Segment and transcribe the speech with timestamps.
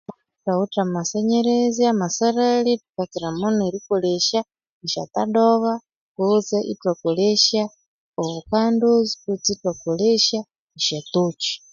[0.45, 4.41] Bawithe amasenyerezi, a masalhali kitsiramunu erikolesya
[4.85, 5.73] esyatodoba
[6.15, 7.63] kutse i thwakolesya
[8.21, 8.87] obukando
[9.23, 10.39] kutse ithwakolesya
[10.77, 11.53] esyatokyi